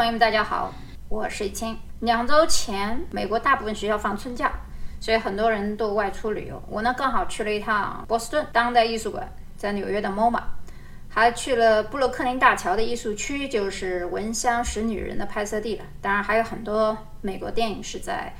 [0.00, 0.72] 朋友们，大家好，
[1.10, 1.78] 我是易清。
[2.00, 4.50] 两周前，美国大部分学校放春假，
[4.98, 6.62] 所以很多人都外出旅游。
[6.70, 10.40] 我呢，刚好去了一趟波士顿当代艺术馆，在纽约的 MoMA，
[11.10, 15.84] 还去了布鲁克林大桥的艺术区，就是《闻香识女人》的拍摄地了。
[16.00, 18.32] 当然，还有很多美国电影是在。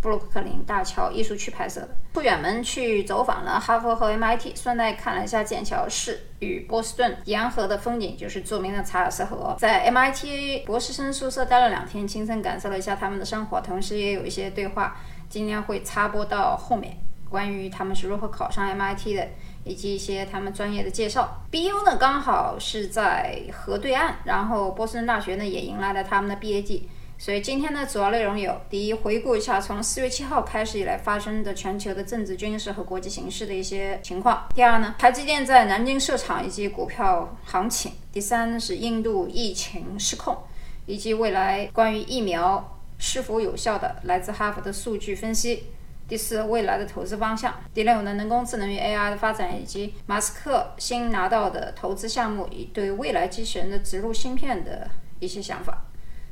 [0.00, 1.88] 布鲁克林大桥艺术区拍摄的。
[2.14, 9.56] 出远门去走访了哈佛和 MIT，顺带看了一下剑桥市与波士顿沿河的风景，就是著名的查尔斯河。
[9.58, 14.96] 在 MIT 博士生宿舍待了两天，亲身感受了一下他们的生活，同时也有一些对话。
[15.28, 16.96] 今天会插播到后面，
[17.28, 19.28] 关于他们是如何考上 MIT 的，
[19.64, 21.42] 以及一些他们专业的介绍。
[21.50, 26.88] BU 呢，刚好是在河对岸，然后波士顿大学呢也迎来了他们的毕业季。
[27.20, 40.38] 所以今天的主要内容有：第一，回顾一下从四月七号开始以来发生的全球的政治、军事和国际形势的一些情况；第二呢，台积电在南京设厂以及股票行情；第三是印度疫情失控，
[40.86, 45.64] 以及未来关于疫苗是否有效的来自哈佛的数据分析；
[46.06, 55.84] 第四，未来的投资方向；第六呢，人工智能与 AI 的发展以及马斯克新拿到的投资项目以对未来机器人的植入芯片的一些想法。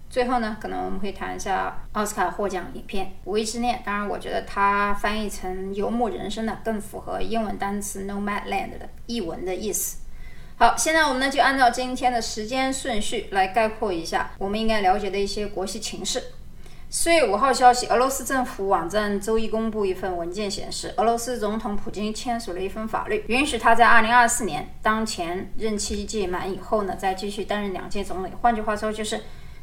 [0.09, 3.79] 最后呢，可能我们会谈一下奥斯卡获奖影片《无畏之恋》。
[3.85, 9.98] 当然，我觉得它翻译成《游牧人生》呢，更符合英文单词 “nomadland” 的译文的意思。
[10.57, 16.23] 好，现在我们呢就按照今天的时间顺序来概括一下我们应该了解的一些国际情势。
[16.89, 28.31] 四月五号消息，俄罗斯政府网站周一公布一份文件，显示俄罗斯总统普京签署了一份法律，允许他在二零二四年当前任期届满以后呢，再继续担任两届总理。
[28.41, 29.20] 换句话说，就是。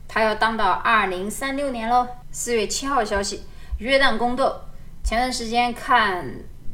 [0.07, 2.07] 他要当到二零三六年喽。
[2.31, 3.43] 四月七号消息，
[3.77, 4.55] 约旦宫斗。
[5.03, 6.25] 前段时间看《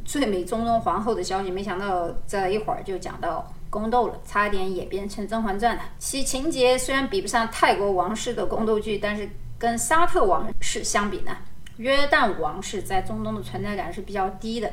[0.05, 5.83] 最美中东皇后》的消息，没想到这一会儿就讲到宫斗了，差点也变成《甄嬛传》了。
[5.97, 11.35] 其情节虽然比不上泰国王室的宫斗剧，但是跟沙特王室相比呢，
[11.77, 14.71] 约旦王室在中东的存在感是比较低的。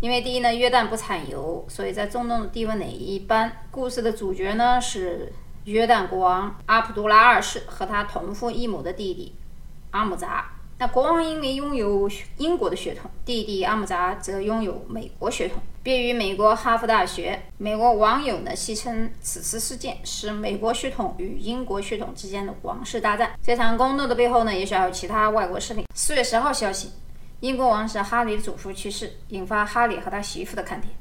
[0.00, 3.52] 因为第一呢，约旦不产油，所以在中东的地位呢一般。
[3.70, 5.32] 故事的主角呢是。
[5.64, 9.34] 约旦国王阿卜杜拉二世和他同父异母的弟弟
[9.90, 10.44] 阿姆扎。
[10.78, 15.62] 那国王因为拥有英国的血统，弟弟阿姆扎则拥有美国血统。
[15.84, 23.32] 毕于美国哈佛大学，美国网友呢戏称此次事件是美国血统与英国血统之间的王室大战。
[23.40, 25.84] 这场宫斗的背后呢，也许还有其他外国势力。
[25.94, 26.90] 四月十号消息，
[27.40, 30.92] 英国王室哈里的祖父去世，引发哈里和他媳妇的看点。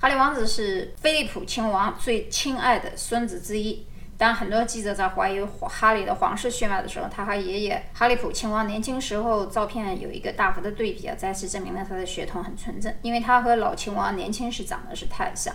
[0.00, 3.86] 哈里王子是菲利普亲王最亲爱的孙子之一。
[4.18, 15.54] 当很多记者在怀疑哈里的皇室血脉的时候，他和爷爷哈利普亲王年轻时候照片有一个大幅的对比啊，再次证明了他的血统很纯正，因为他和老亲王年轻时长得是太像。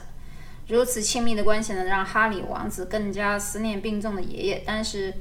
[0.69, 5.13] 如此亲密的关系呢，让哈里王子更加思念病重的爷爷，但是。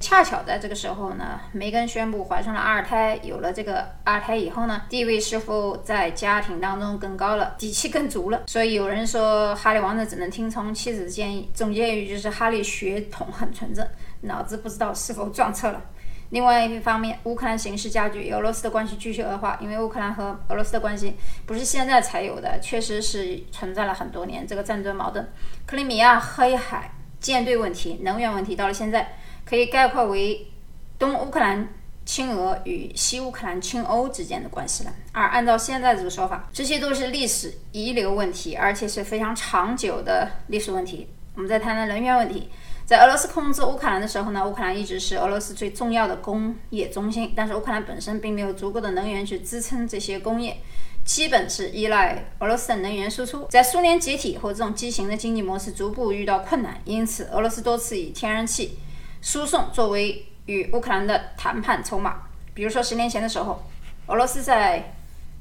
[0.00, 3.18] 恰巧在这个时候呢，梅根宣布怀上了二胎。
[3.24, 8.42] 有了这个二胎以后呢，地位是否在家庭当中更高了， 底气更足了？
[8.46, 11.50] 所以有人说，哈利王子只能听从妻子的建议。
[11.52, 13.84] 总结语就是哈利血统很纯正，
[14.20, 15.82] 脑子不知道是否撞车了。
[16.30, 19.58] 另外一方面，乌克兰形势加剧，俄罗斯的关系继续恶化。
[19.60, 24.46] 因为乌克兰和俄罗斯的关系不是现在才有的，确实是存在了很多年。
[24.46, 25.28] 这个战争矛盾，
[25.66, 29.16] 克里米亚、黑海舰队问题、能源问题，到了现在。
[29.48, 30.46] 可以概括为
[30.98, 31.68] 东乌克兰
[32.04, 34.92] 亲俄与西乌克兰亲欧之间的关系了。
[35.12, 41.08] 而按照现在这个说法，这些都是历史遗留问题，而且是非常长久的历史问题。
[41.34, 42.50] 我们再谈谈能源问题，
[42.84, 50.56] 在俄罗斯控制乌克兰的时候呢，乌克兰一直是俄罗斯最重要的工业中心，但是乌克兰本身并没有足够的能源去支撑这些工业，
[51.04, 53.46] 基本是依赖俄罗斯的能源输出。
[53.50, 58.78] 在苏联解体后，这种畸形的经济模式逐步遇到困难，因此俄罗斯多次以天然气。
[59.20, 62.22] 输送作为与乌克兰的谈判筹码，
[62.54, 63.62] 比如说十年前的时候，
[64.06, 64.94] 俄罗斯在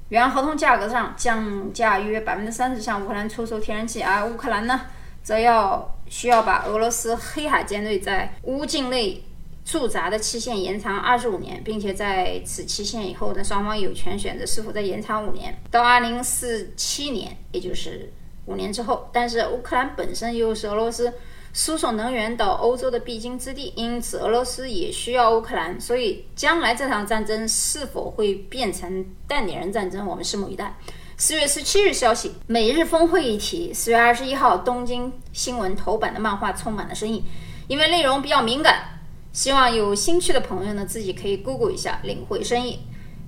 [0.10, 4.82] 原合同价格上降价约百分之三十向乌克兰出售天然气，而乌克兰呢，
[5.24, 9.24] 则要需要把俄罗斯黑海舰队在乌境内
[9.64, 18.12] 驻扎的期限延长二十五年，并且在此期限以后呢，双方有权选择是否再延长五年到二零四七年，也就是
[18.46, 19.10] 五年之后。
[19.14, 21.14] 但是乌克兰本身又是俄罗斯。
[21.54, 25.80] 输送能源到欧洲的必经之地，因此俄罗斯也需要乌克兰。
[25.82, 30.78] 所以，将来这场战争是否会变成代理人战争，我们拭目以待。
[31.18, 33.74] 四月十七日消息，美日峰会议题。
[33.74, 37.24] 四月二十一号，东京新闻头版的漫画充满了深意，
[37.68, 39.00] 因为内容比较敏感，
[39.34, 42.82] 希望有兴趣的朋友呢自己可以 Google 一下，领会深意。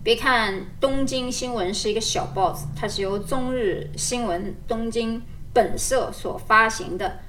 [0.03, 7.19] 别看东京新闻是一个小报纸，它是由中日新闻东京本社所发行的。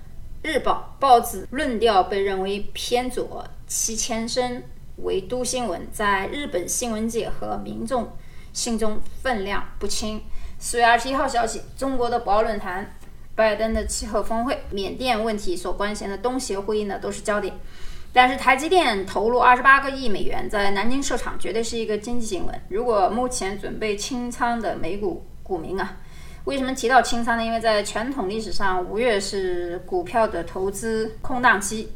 [0.42, 4.64] 日报》报纸论调被认为偏左，其前身
[4.96, 8.10] 为都新闻，在日本新闻界和民众
[8.54, 10.22] 心中分量不轻。
[10.58, 12.96] 四月二十一号消息，中国的博鳌论坛、
[13.34, 17.54] 拜登的气候峰会、缅甸问题所关心的东协会议呢，都是焦点。
[18.10, 22.62] 但是台积电投入二十八个亿美元在南京设厂，绝对是一个经济新闻。
[22.70, 25.98] 如果目前准备清仓的美股股民啊，
[26.44, 27.44] 为什么提到清仓呢？
[27.44, 31.92] 因为在传统历史上，五月是股票的投资空档期。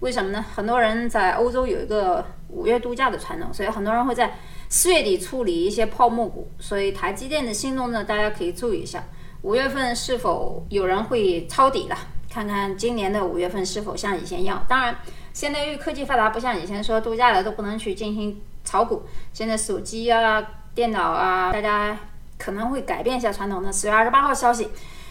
[0.00, 0.44] 为什么呢？
[0.54, 4.34] 很多人在欧洲有一个五月度假的传统，所以很多人会在
[4.68, 6.50] 四月底处理一些泡沫股。
[6.58, 9.02] 所以台积电的心动呢，大家可以注意一下，
[9.42, 11.96] 五月份是否有人会抄底了？
[12.30, 14.64] 看看今年的五月份是否像以前一样。
[14.68, 14.96] 当然。
[15.32, 19.02] 现在因为科技发达，不像以前说度假的都不能去进行炒股。
[19.34, 20.42] 现在手机啊、
[20.74, 21.94] 电脑啊，大家
[22.38, 23.72] 可能会改变一下传统的。
[23.72, 24.68] 四月二十八号消息，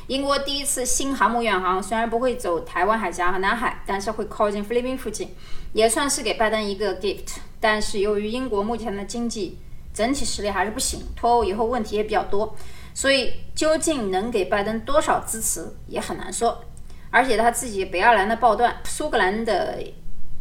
[0.07, 5.35] 英国第一次新航母远航，虽然不会走台湾海峡和南海，但是会靠近菲律宾附近，
[5.73, 7.37] 也算是给拜登一个 gift。
[7.59, 9.57] 但是由于英国目前的经济
[9.93, 12.55] 整体实力还是不行，脱欧以后问题也比较多，
[12.93, 16.63] 所以究竟能给拜登多少支持也很难说。
[17.09, 19.77] 而且他自己北爱尔兰的暴乱，苏格兰的。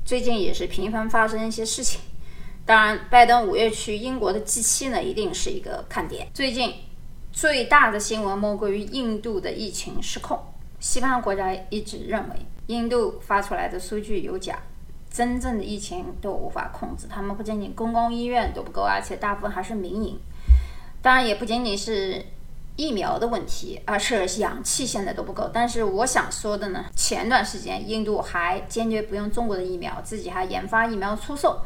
[0.04, 1.98] 最近也是频繁发生一些事情，
[2.66, 6.28] 当然，拜登五月去英国的 G7 呢，一定是一个看点。
[6.32, 6.72] 最近
[7.30, 10.38] 最大的新闻莫过于印度的疫情失控。
[10.80, 12.36] 西方国家一直认为
[12.68, 14.58] 印度发出来的数据有假，
[15.10, 17.06] 真正的疫情都无法控制。
[17.08, 20.18] 他们不仅仅公共医院都不够，而且大部分还是民营。
[21.02, 22.24] 当然，也不仅仅是。
[22.76, 25.48] 疫苗的问题，而是氧气现在都不够。
[25.54, 31.60] 但是我想说的呢，前段时间印度还坚决不用中国的疫苗，自己还研发疫苗出售。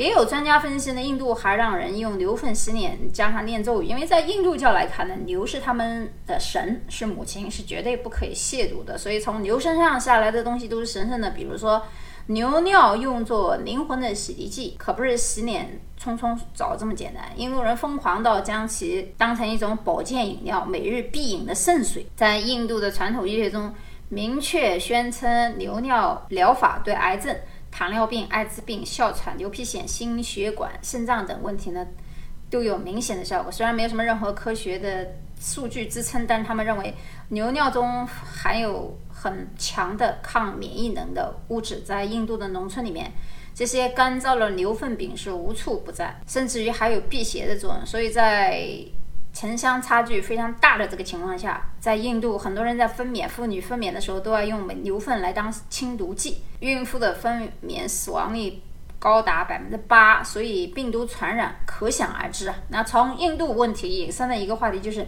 [0.00, 8.96] 也有专家分析呢，印度还让人用牛粪洗脸，加上念咒语，因为在印度教来看呢，牛是他们的神，是母亲，是绝对不可以亵渎的。
[8.96, 11.82] 所以从牛身上下来的东西都是神圣的，比如说。
[12.26, 17.24] 牛尿用作灵魂的洗涤剂，可不是洗脸冲冲澡这么简单。
[17.34, 22.06] 印度人疯狂到将其当成一种保健饮料，每日必饮的圣水。
[22.14, 23.74] 在印度的传统医学中，
[24.10, 27.34] 明确宣称牛尿疗法对癌症、
[27.70, 31.86] 糖尿病、艾滋病、哮喘、牛皮癣、心血管、肾脏等问题呢，
[32.50, 33.52] 都有明显的效果。
[33.52, 35.06] 虽然没有什么任何科学的
[35.40, 36.94] 数据支撑，但他们认为
[37.28, 38.98] 牛尿中含有。
[39.22, 43.12] 很强的抗免疫能的物质，在印度的农村里面，
[43.54, 47.84] 这些干燥的牛粪饼是无处不在，甚至于还有辟邪的作用。
[47.84, 48.66] 所以在
[49.40, 58.60] 城乡差距非常大的这个情况下，在印度，很多人在分娩，妇女分娩的时候都要用牛粪来当清毒剂，孕妇的分娩死亡率
[58.98, 62.54] 高达百分之八，所以病毒传染可想而知啊。
[62.68, 65.06] 那从印度问题引申的一个话题就是。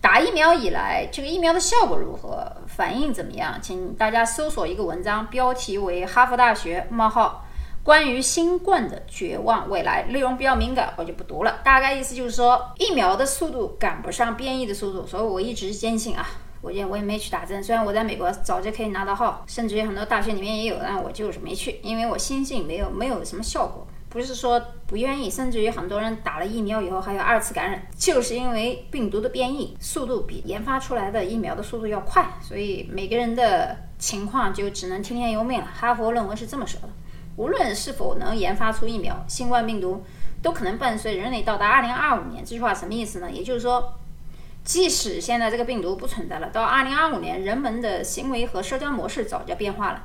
[0.00, 2.44] 打疫苗以来，这个疫苗的效果如何？
[2.66, 3.56] 反应怎么样？
[3.62, 7.46] 请大家搜索一个文章，标题为《哈佛大学冒号
[7.84, 11.60] 关于新冠的绝望未来》，内容比较敏感，我就不读了。
[11.64, 16.24] 大概意思就是说，疫苗的速度赶不上变异的速度，所以我一直坚信啊，
[16.60, 17.62] 我也我也没去打针。
[17.62, 23.84] 虽然我在美国早就可以拿到号，甚至于很多大学里面也有，但我就是没去，因为我相信没有没有什么效果。
[24.08, 35.66] 不是说不愿意，甚至于很多人打了疫苗以后还有二次感染，就是因为病毒的变异速度比研发出来的疫苗的速度要快，所以每个人的情况就只能听天由命了。
[35.74, 36.88] 哈佛论文是这么说的：
[37.36, 40.04] 无论是否能研发出疫苗，新冠病毒
[40.42, 42.44] 都可能伴随人类到达二零二五年。
[42.44, 43.30] 这句话什么意思呢？
[43.30, 43.94] 也就是说，
[44.64, 50.04] 即使现在这个病毒不存在了，到二零二五年，人们的行为和社交模式早就变化了。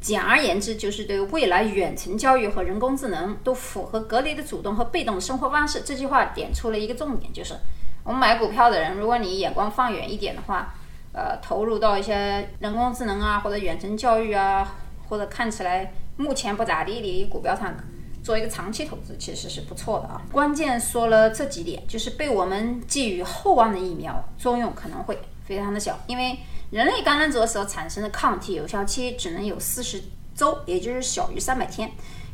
[0.00, 5.80] 简而言之，就是对未来远程教育和人工智能都符合隔离的主动和被动生活方式。
[5.80, 7.54] 这句话点出了一个重点，就是
[8.02, 10.74] 我们买股票的人，如果你眼光放远一点的话，
[11.14, 14.74] 呃，投入到一些人工智能啊，或者远程教育啊，
[15.08, 17.74] 或者看起来目前不咋地的股票上
[18.22, 20.22] 做一个长期投资，其实是不错的啊。
[20.32, 26.38] 关键说了这几点，就是被我们寄予厚望的疫苗作用可能会非常的小，因为。
[26.70, 30.02] 人类感染者所产生的抗体有效期只能有四十
[30.34, 31.88] 周，也就是小于三百天，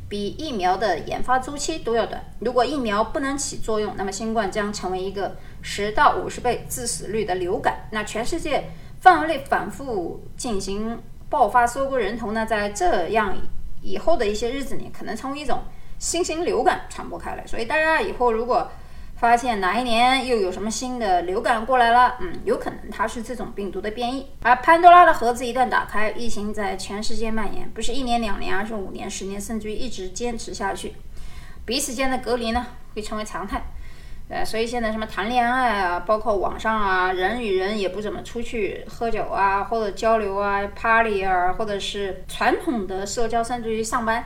[0.08, 2.24] 比疫苗的研发周期都要短。
[2.38, 7.86] 如果疫苗不能起作用，那么新冠将成为一个十到五十倍致死率的流感。
[7.90, 8.70] 那全世界
[9.00, 12.46] 范围内反复进行爆发收割人头呢？
[12.46, 13.36] 在这样
[13.82, 15.60] 以后的一些日子里，可能成为一种
[15.98, 17.46] 新型流感传播开来。
[17.46, 18.70] 所以大家以后如果
[19.16, 22.16] 发现哪一年又有什么新的流感过来了？
[22.20, 24.26] 嗯，有可能它是这种病毒的变异。
[24.42, 30.94] 而潘多拉的盒子一旦打开，疫情在全世界蔓延，不是一年两年，而是五年、十年，甚至于一直坚持下去。
[31.66, 33.62] 彼此间的隔离呢，会成为常态。
[34.30, 44.24] 呃，所以现在什么谈恋爱啊，包括网上啊，人与人也不怎么出去喝酒啊，或者交流啊，party 啊，或者是传统的社交，甚至于上班，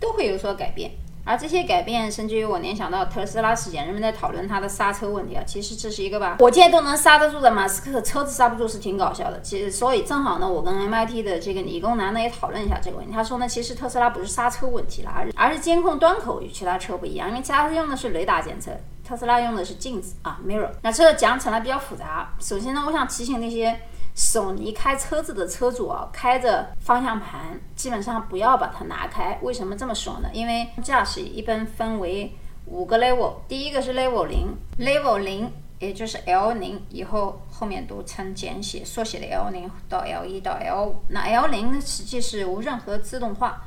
[0.00, 0.90] 都会有所改变。
[1.24, 5.42] 而这些改变，甚至于我联想到特斯拉事件，人们在讨论它的刹车问题啊。
[5.44, 9.40] 其实这是一个吧，火箭都能刹得住的，马斯克车子刹不住是挺搞笑的。
[9.42, 13.12] 其实，所以正好呢，我跟 MIT 的这个理工男呢也讨论一下这个问题。
[13.12, 18.70] 他说呢，其实特斯拉不是刹车问题了，而而是监控端口与其他车不一样，因为其他车用的是雷达检测，
[19.06, 20.70] 特斯拉用的是镜子啊，mirror。
[20.82, 22.34] 那这个讲起来比较复杂。
[22.40, 23.78] 首先呢，我想提醒那些。
[24.16, 29.38] 手离开车子的车主啊，开着方向盘，基本上不要把它拿开。
[29.42, 30.30] 为什么这么说呢？
[30.32, 32.34] 因为驾驶一般分为
[32.64, 40.96] 五个 level，第一个是 level 零，level 零也就是 L 零，以后后面都称简写，缩写的 L 零到 L 一到 L 五。
[41.08, 43.66] 那 L 零呢，实际是无任何自动化。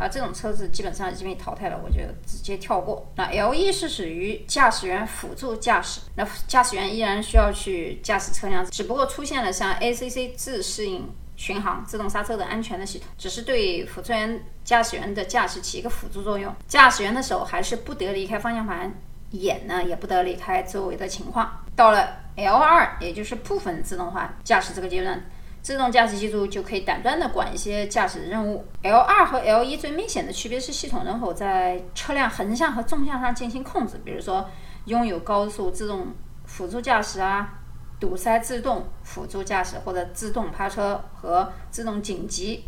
[0.00, 3.06] 啊，这种车子基本上已经被淘汰了，我就直接跳过。
[3.16, 16.50] 那 L 一是属于驾驶员辅助驾驶，那驾驶员依然需要去驾驶车辆，只不过出现了像 ACC 自适应巡航、自动刹车的安全的系统，只是对辅助员驾驶员的驾驶起一个辅助作用。
[16.66, 18.90] 驾驶员的手还是不得离开方向盘，
[19.32, 21.62] 眼呢也不得离开周围的情况。
[21.76, 25.22] 到了 L 二，也就是部分自动化驾驶这个阶段。
[25.62, 28.64] 自动驾驶技术就可以短暂的管一些驾驶任务。
[28.82, 34.48] L 二和 L 一最明显的区别是系统能否在车辆横向和纵向上进行控制，比如说
[34.86, 36.08] 拥有高速自动
[36.46, 37.58] 辅助驾驶啊、
[38.00, 42.64] 堵塞自动辅助驾驶或者自动趴车和自动紧急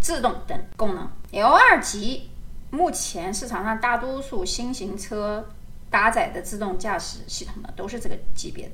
[0.00, 1.08] 制动等功能。
[1.32, 2.30] L 二级
[2.70, 5.48] 目前市场上大多数新型车
[5.88, 8.72] 搭载的自动驾驶系统呢，都是这个级别的。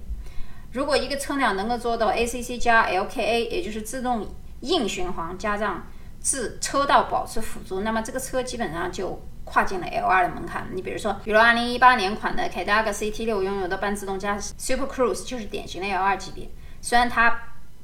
[0.76, 4.28] 如果一个车辆能够做到 ACC 加 LKA，也就是自动
[4.60, 5.86] 硬巡航加上
[6.20, 10.68] 自车道保持辅助，那么这个车基本上就跨进了 L2 的门槛。
[10.74, 16.50] 你比如说，比如2018年款的凯迪拉克 CT6 拥有的半自动驾驶 Super Cruise 就是典型的 L2 级别。
[16.82, 17.34] 虽然它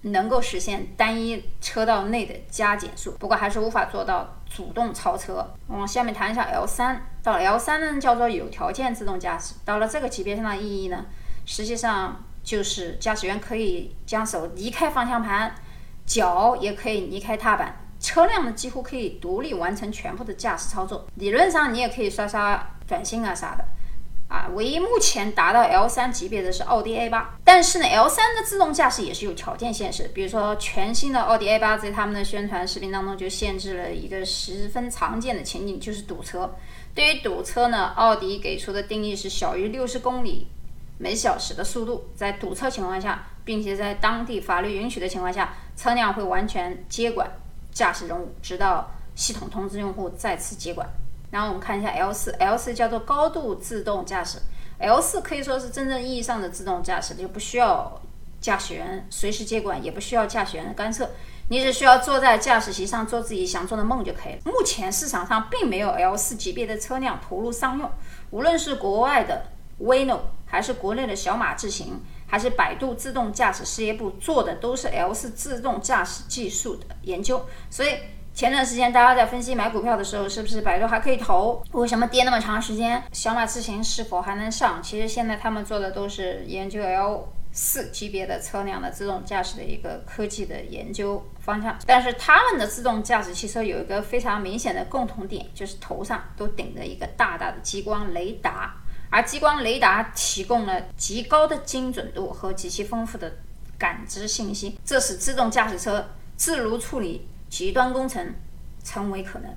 [0.03, 5.51] 能够实现单一车道内的加减速，不过还是无法做到主动超车。
[5.69, 9.55] 往下面谈一下 L3，到 L3 呢叫做有条件自动驾驶。
[9.65, 11.07] 到了这个级别上的意义呢，
[11.47, 12.23] 实际上。
[12.43, 15.55] 就是驾驶员可以将手离开方向盘，
[16.05, 21.07] 脚也可以离开踏板，车辆呢几乎可以独立完成全部的驾驶操作。
[21.15, 23.65] 理论上你也可以刷刷短信啊啥的，
[24.29, 27.39] 啊，唯一目前达到 L 三级别的是奥迪 A 八。
[27.45, 36.55] 但是呢，L 三的自动驾驶也是有条件限制，比如说全新的奥迪 A 八在他们的宣传视频当中就限制了一个十分常见的情景，就是堵车。
[36.95, 40.49] 对于堵车呢，奥迪给出的定义是小于六十公里。
[41.03, 47.29] 每小时的速度，在堵车情况下，并且在当地法律允许的情况下，车辆会完全接管
[47.73, 50.89] 驾驶任务，直到系统通知用户再次接管。
[51.33, 54.39] 然后我们看一下 L 四，L 四叫做高度自动驾驶
[54.79, 58.01] ，L 四可以说是真正意义上的自动驾驶，就不需要
[58.41, 61.11] 驾驶员随时接管，也不需要驾驶员的干涉，
[61.49, 64.39] 你只需要坐在驾驶席上做自己想做的梦就可以了。
[64.45, 67.91] 目前市场上并没有 L 四级别的车辆投入商用，
[68.31, 69.47] 无论是国外的
[69.83, 70.21] Waymo。
[70.45, 77.43] 还是国内的小马智行，还是百度自动驾驶事业部做的，都是 L 四自动驾驶技术的研究。
[77.71, 77.89] 所以
[78.35, 81.62] 前段时间大家在分析买股票的时候，是不是百度还可以投？
[81.73, 83.03] 为什么跌那么长时间？
[83.12, 84.83] 小马智行是否还能上？
[84.83, 91.79] 其实现在他们做的都是研究 L 四级别的车辆的自动驾驶的一个科技的研究方向。
[91.87, 98.77] 但是他们的自动驾驶汽车有一个非常明显的共同点，就是头上都顶着一个大大的激光雷达。
[99.12, 103.31] 而激光雷达提供了极高的精准度和极其丰富的
[103.76, 108.35] 感知信息，这使自动驾驶车自如处理极端工程
[108.83, 109.54] 成为可能。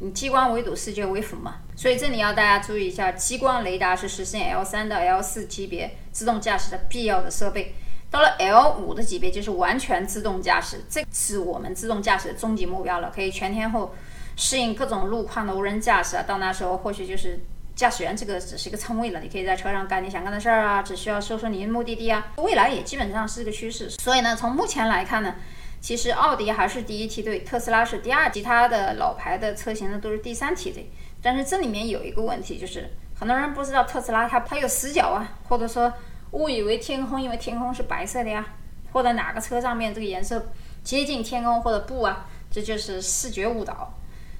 [0.00, 1.58] 你激光围堵视觉为辅嘛？
[1.76, 7.76] 所以这里要大家注意一下，激光雷达是实现 L 三到 L 四级别自动驾驶的必要的设备。
[8.10, 13.94] 到了 L 五的级别，就是完全自动驾驶，这是我们自动驾驶的终极目标了，可以全天候
[14.34, 16.24] 适应各种路况的无人驾驶啊。
[16.26, 17.38] 到那时候，或许就是。
[17.78, 22.32] 驾驶员这个只是一个称谓了，你可以在车上干你想干的事儿啊，只需要说说你的目的地啊。
[22.38, 25.36] 未来也基本上是个趋势，所以呢，从目前来看呢，
[25.80, 30.90] 其实奥迪还是第一梯队，特斯拉是第二，其他的老牌的车型呢都是第三梯队。
[31.22, 35.92] 但是这里面有一个问题，就是很多人不知道特斯拉它它有死角啊，或者说
[36.32, 38.44] 误以为天空因为天空是白色的呀，
[38.90, 40.50] 或者哪个车上面这个颜色
[40.82, 43.94] 接近天空或者不啊，这就是视觉误导。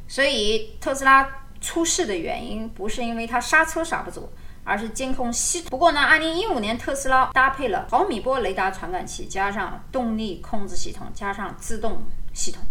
[0.08, 1.44] 所以特斯拉。
[1.60, 4.28] 出事的原因不是因为它刹车刹不住，
[4.64, 5.70] 而是监控系统。
[5.70, 12.62] 不过呢，二零一五年特斯拉搭配了毫米波雷达传感器，加上动力控制系统，加上自动系统，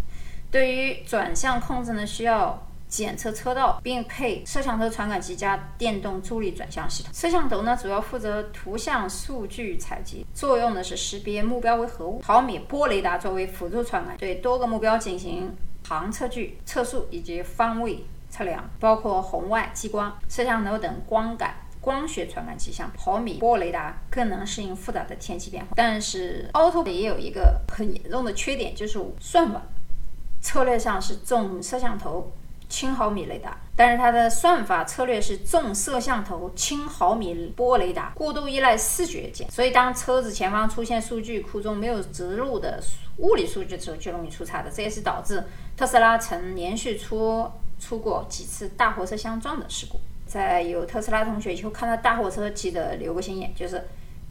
[0.50, 7.12] 对于转向控制呢需要检测车道，并配摄像头传感器加电动助力转向系统。
[7.14, 12.22] 摄像头呢，主要负责图像数据采集，作用呢是识别目标为何物。
[12.24, 15.54] 毫米波雷达作为辅助传感，对多个目标进行
[15.86, 18.06] 航测距测速以及方位
[18.38, 21.56] 测量，包括红外、激光、摄像头等光感。
[21.80, 29.62] 光学传感器像毫米波雷达更能适应复杂的天气变化，但是 Auto 也有一个很严重的缺点，就是算法
[30.42, 32.30] 策略上是重摄像头
[32.68, 42.84] 轻毫米雷达，但是它的算法策略是重摄像头轻毫米波雷达，过度依赖视觉键，所以当车子前方出现数据库中没有植入的
[43.20, 44.70] 物理数据的时候，就容易出差的。
[44.70, 45.42] 这也是导致
[45.78, 47.50] 特斯拉曾连续出
[47.80, 50.00] 出过几次大货车相撞的事故。
[50.26, 53.82] 在有特斯拉同学以后看到大货车，记得留个心眼，就是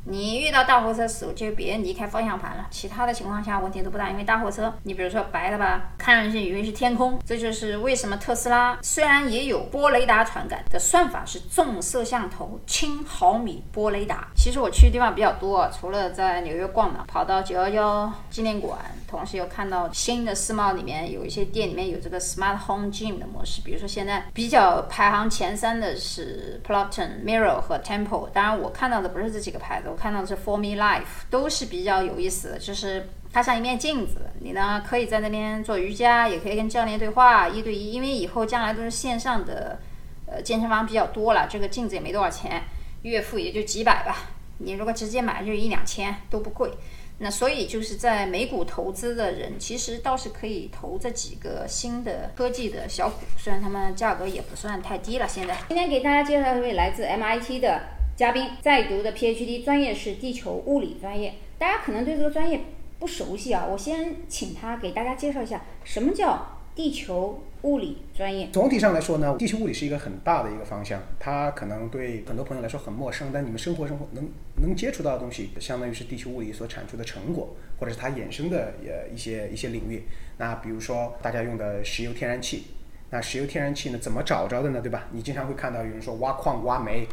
[0.05, 2.67] 你遇到大货车时候，就别离开方向盘了。
[2.71, 7.19] 其他的情况下问题都不大，因为大货车，你比如说白的吧，看上去以为是天空。
[7.25, 14.29] 这就是为什么特斯拉 虽然也有波雷达传感的算法是重摄像头轻毫米波雷达。
[14.37, 18.79] 其实我去的地方比较多，除了在纽约逛呢，跑到九幺幺纪念馆。
[19.07, 28.29] 同时又看到新的世贸里面有一些店里面有这个 Smart Home Gym 的模式，比如说现在比较排行前三的是 p l o t o n、Mirror 和 Temple。
[28.33, 32.59] 当然我看到的不是这几个牌子，我看到的是 For Me Life，都是比较有意思的。
[32.59, 37.93] 就是它像一面镜子，你呢可以在那边做瑜伽，也可以跟教练对话一对一。
[37.93, 39.79] 因为以后将来都是线上的，
[40.27, 42.63] 呃，健身房比较多了，这个镜子也没多少钱，
[43.03, 44.17] 月付也就几百吧。
[44.59, 46.71] 你如果直接买就一两千，都不贵。
[47.19, 55.27] 那所以就是在美股投资的人，其实倒是可以投这几个新的科技的小股，虽然他们价格也不算太低了。
[55.27, 57.83] 现在今天给大家介绍一位来自 MIT 的
[58.17, 62.61] 嘉宾，在读的 PhD 专业是地球物理专业，大家可能对这个专业
[62.99, 66.53] 不熟悉啊，我先请他给大家介绍一下什么叫。
[66.77, 74.29] 地球物理专业，总体上来说呢，地球物理是一个很大的一个方向，它可能对很多朋友来说很陌生，但你们生活生活能
[74.63, 80.05] 能接触到的东西，相当于是地球物理所产出的成果，或者是它衍生的呃一些一些领域。
[80.39, 82.67] 那比如说大家用的石油天然气，
[83.11, 84.81] 那石油天然气呢怎么找着的呢？
[84.81, 85.09] 对吧？
[85.11, 87.05] 你经常会看到有人说挖矿挖煤。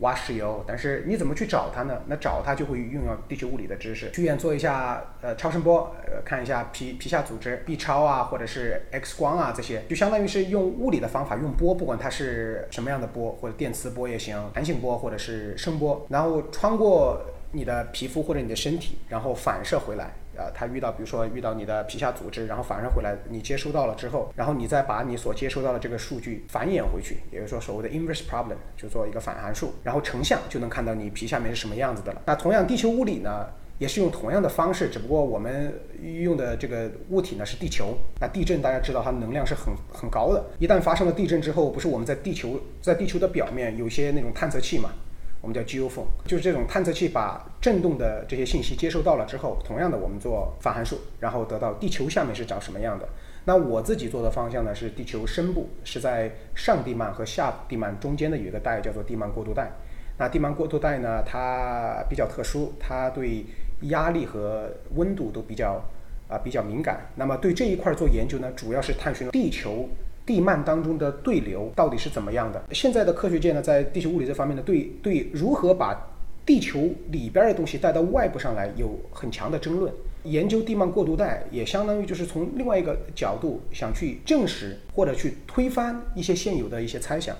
[0.00, 2.02] 挖石油，但是你怎么去找它呢？
[2.06, 17.20] 那找它就会运用地球物理的知识，去医院做一下呃超声波，呃看一下皮皮下组织，B 超啊，或者是 X 光啊这些，就相当于是用物理的方法，用波，不管它是什么样的波，或者电磁波也行，弹性波或者是声波，然后穿过
[17.52, 20.12] 你的皮肤或者你的身体，然后反射回来。
[20.36, 32.22] 呃，它遇到，比如说遇到你的皮下组织，然后反射回来，你接收到了之后，然后你再把你所接收到的这个数据繁衍回去，也就是说所谓的 inverse problem，就做一个反函数，然后成像就能看到你皮下面是什么样子的了。
[32.26, 33.46] 那同样，地球物理呢，
[33.78, 37.96] 也是用同样的方式，只不过我们用的这个物体呢是地球。
[38.20, 44.90] 那地震大家知道它能量是很很高的，一旦发生了地震之后，不是我们在地球在地球的表面有些那种探测器嘛？
[45.44, 53.06] 我们叫 geophone，就是这种探测器把震动的这些信息接收到了之后，同样的我们做反函数，然后得到地球下面是长什么样的。
[53.44, 59.70] 那我自己做的方向呢是地球深部，是在上地幔和下地幔中间的有一个带叫做地幔过渡带。
[60.16, 63.44] 那地幔过渡带呢，它比较特殊，它对
[63.82, 65.78] 压力和温度都比较
[66.26, 67.10] 啊比较敏感。
[67.16, 69.86] 那么对这一块做研究呢，主要是探寻地球。
[70.26, 72.62] 地幔当中的对流到底是怎么样的？
[72.72, 75.94] 现在的科学界呢，在地球物理这方面呢，对对如何把
[76.46, 79.92] 地球里边的东西带到外部上来有很强的争论。
[80.24, 87.36] 研究地幔过渡带也相当于就是从另外一个角度想去证实或者去推翻一些现有的一些猜想。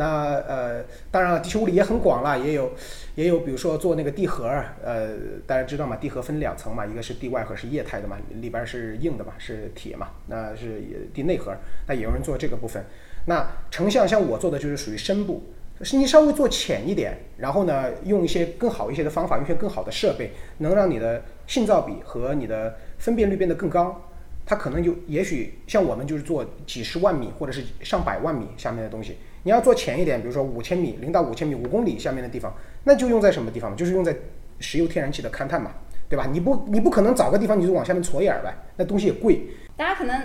[0.00, 2.72] 那呃，当然了，地球物理也很广了，也有，
[3.16, 4.48] 也有，比如说做那个地核，
[4.82, 5.10] 呃，
[5.46, 10.80] 大家知道嘛，地核分两层嘛，一个是地外核是液态的嘛，里边是硬的嘛，是铁嘛，那是
[11.12, 11.54] 地内核。
[11.86, 12.82] 那也有人做这个部分。
[13.26, 15.42] 那成像像我做的就是属于深部，
[15.82, 24.00] 是你稍微做浅一点，然后呢，用一些更好一些的方法，用一些更好的设备，能让你的信噪比和你的分辨率变得更高。
[24.46, 29.18] 它可能就也许像我们就是做几十万米或者是上百万米下面的东西。
[29.42, 33.74] 你要做浅一点，比如说五千米、零到五千米、五公里下面的地方，那就用在什么地方？
[33.74, 34.14] 就是用在
[34.58, 35.72] 石油天然气的勘探嘛，
[36.08, 36.26] 对吧？
[36.30, 39.40] 你不你不可能找个地方你就往下面戳眼儿呗，那东西也贵。
[39.76, 40.22] 大家可能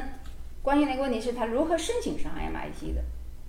[0.62, 3.02] 关心的一个问题是，他如何申请上 MIT 的？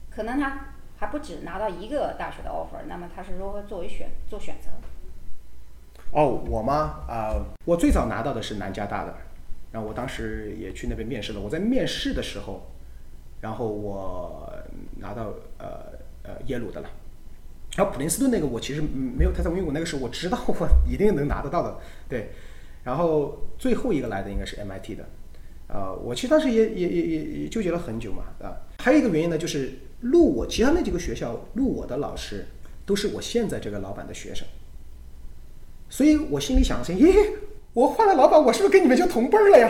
[0.08, 4.70] 可能他还不止拿到一个大学的 offer，那么他是如何作为选做选择？
[6.12, 7.00] 哦，我吗？
[7.08, 9.12] 啊，我最早拿到的是南加大的，
[9.72, 11.40] 然后我当时也去那边面试了。
[11.40, 12.62] 我在面试的时候，
[13.40, 14.52] 然后我。
[14.98, 15.66] 拿到呃
[16.22, 16.88] 呃耶鲁的了，
[17.76, 21.76] 然后普林斯顿那个我其实没有太在意，因为我那个时候我知道我一定能拿得到的，
[22.08, 22.30] 对。
[22.84, 25.04] 然后最后一个来的应该是 MIT 的，
[25.66, 28.54] 呃，我其实当时也也也也也纠结了很久嘛，啊。
[28.78, 32.46] 还有一个原因呢，就是录我其他那几个学校录我的老师，
[32.84, 34.46] 都是我现在这个老板的学生，
[35.88, 37.12] 所以我心里想说，咦，
[37.72, 39.68] 我换了老板，我是不是跟你们就同辈儿了呀？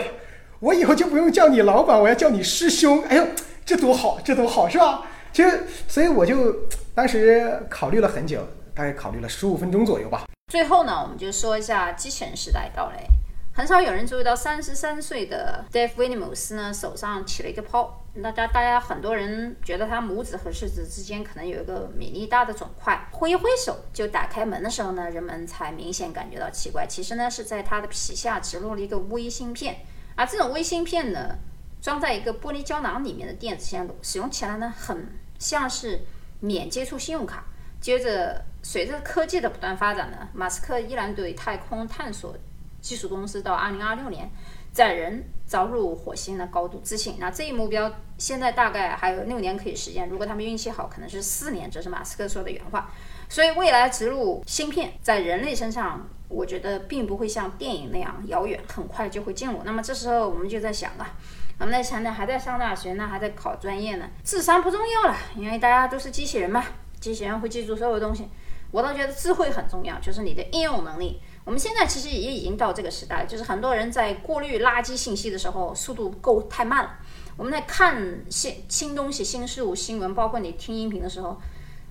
[0.59, 3.01] 我以后就不用叫你老板，我要叫你师兄。
[3.05, 3.27] 哎呦，
[3.65, 5.07] 这多好，这多好，是吧？
[5.37, 6.51] 其实，所以我就
[6.95, 10.25] 当时考虑了很久，大概考虑了十五分钟左右吧。
[10.51, 13.05] 最后呢，我们就说一下机器人时代到来。
[13.53, 18.03] 很少有人注意到，三十三岁的 Dave Williams 呢手上起了一个泡。
[18.15, 26.87] 那大大家很多人觉得他拇指和食指之间可能有一个米粒大的肿块，挥一挥手就打开门的时候呢，人们才明显感觉到奇怪。
[26.87, 29.75] 其实呢，是在他的皮下植入了一个微芯片。
[30.15, 31.35] 而这种微芯片呢，
[31.79, 35.07] 装在一个玻璃胶囊里面的电子线路，使用起来呢，很
[35.39, 36.01] 像是
[36.39, 37.45] 免接触信用卡。
[37.79, 42.35] 接着，随着科技的不断发展呢，马斯克依然对太空探索
[42.81, 44.29] 技术公司到二零二六年
[44.71, 47.15] 载人着陆火星的高度自信。
[47.19, 51.69] 那这一目标现在大概还有六年可以实现，如果他们运气好，可能是四年。
[51.69, 52.89] 这是马斯克说的原话。
[53.29, 56.07] 所以，未来植入芯片在人类身上。
[56.29, 59.61] 我觉得并不会像电影那样遥远，很快就会进入。
[59.63, 61.15] 那么这时候我们就在想啊，
[61.59, 66.63] 我们在想呢，还在上大学呢，还在考专业呢，智商不重要了，因为大家都是机器人嘛，
[66.99, 68.29] 机器人会记住所有东西。
[68.69, 71.19] 我倒觉得智慧很重要，就是你的应用能力。
[71.45, 76.99] 我们现在其实也已经到这个时代，就是很多人在过滤垃圾信息的时候速度够太慢了。
[77.37, 81.39] 我们在看新新东西、新事物、新闻，包括你听音频的时候。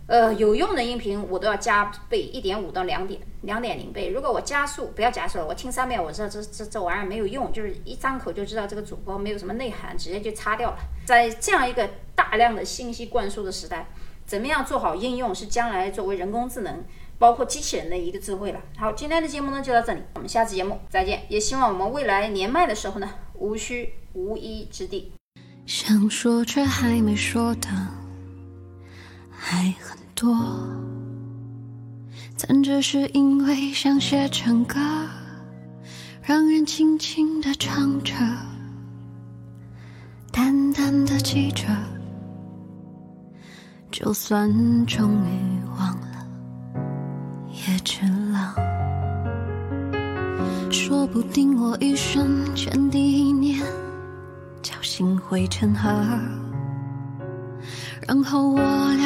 [0.09, 4.09] 呃，有用的音频我都要加倍一点五到两点两点零倍。
[4.11, 10.79] 如果我加速，不要加速了，我听三遍，我知道这这这玩意儿没有用，就是一张口就知道这个主播没有什么内涵，直接就擦掉了。
[11.05, 13.89] 在这样一个大量的信息灌输的时代，
[14.25, 16.85] 怎么样做好应用，是将来作为人工智能，
[17.19, 18.61] 包括机器人的一个智慧了。
[18.77, 21.25] 好，今天的节目呢就到这里，我们下次节目再见。
[21.29, 25.13] 也希望我们未来年迈的时候呢，无需无依之地。
[25.67, 28.06] 想说却还没说的。
[29.39, 30.35] 还很多，
[32.41, 34.77] 但只是因为想写成歌，
[36.23, 38.15] 让人轻轻的唱着，
[40.33, 41.65] 淡淡的记着，
[43.91, 44.51] 就算
[44.87, 46.27] 终于忘了，
[47.51, 48.55] 也值了。
[50.71, 53.65] 说不定我一瞬间第一念，
[54.63, 55.89] 侥幸汇成河。
[58.07, 58.61] 然后我
[58.95, 59.06] 俩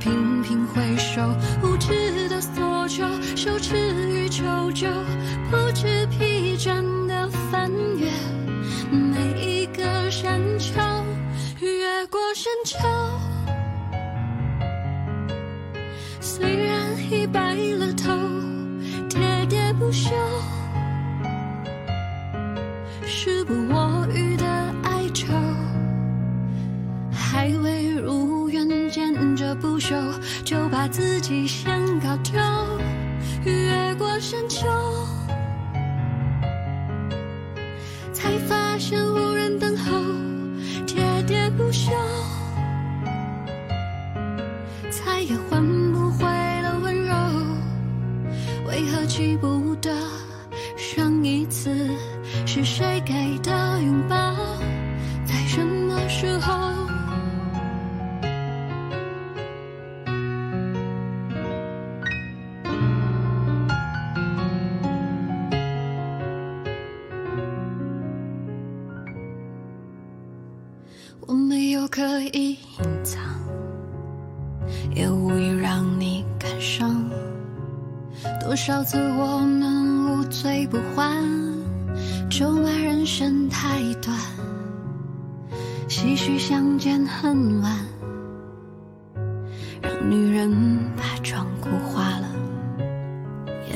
[0.00, 1.20] 频频回首，
[1.62, 3.04] 无知的索求，
[3.36, 3.76] 羞耻
[4.08, 4.88] 与求救，
[5.50, 8.10] 不知疲倦的翻越
[8.90, 10.80] 每一个山丘，
[11.60, 12.78] 越过山丘。
[16.18, 18.10] 虽然已白了头，
[19.10, 20.10] 喋喋不休，
[29.90, 32.40] 着不朽，就把自己先搞丢。
[33.44, 34.68] 越过山丘，
[38.12, 39.98] 才发现无人等候，
[40.86, 41.90] 喋喋不休，
[44.90, 45.60] 再也换
[45.92, 46.24] 不回
[46.62, 47.14] 了温柔。
[48.68, 49.90] 为何记不得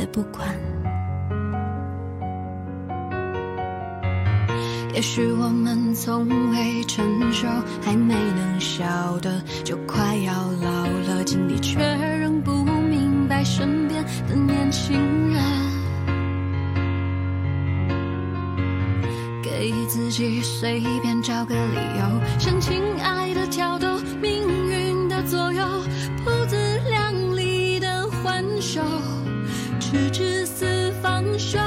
[0.07, 0.49] 不管。
[4.95, 7.49] 也许我们从未成熟，
[7.83, 8.85] 还没能笑
[9.21, 11.81] 得，就快要老了，经历却
[12.21, 12.65] 仍不。
[12.85, 15.43] 明白身边的年轻人，
[19.43, 23.94] 给自己随便找个理由，向亲爱的挑逗
[31.39, 31.59] 手，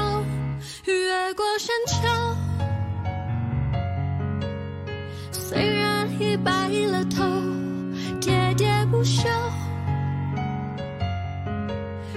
[0.84, 2.08] 越过山丘。
[5.32, 7.24] 虽然已白了头，
[8.20, 9.28] 喋喋不休，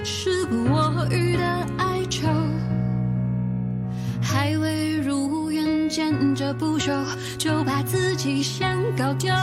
[0.03, 1.43] 时不我予的
[1.77, 2.27] 哀愁。
[4.21, 7.03] 还未如愿见着不朽，
[7.37, 9.33] 就把自己先搞丢。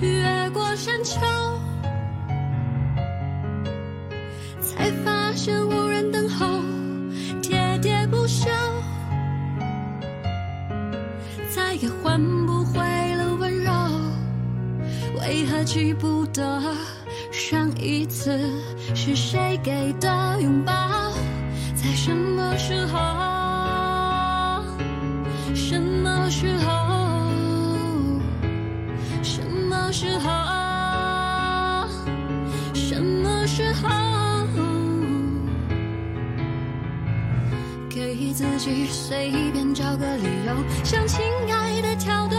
[0.00, 1.20] 越过山丘，
[11.80, 12.78] 也换不回
[13.14, 13.72] 了温柔。
[15.18, 16.62] 为何记不得
[17.32, 18.38] 上一次
[18.94, 20.72] 是谁给的拥抱？
[21.74, 22.98] 在什么时候？
[25.54, 26.79] 什么时候？
[38.32, 41.20] 自己随便找个理由，向亲
[41.52, 42.36] 爱的挑逗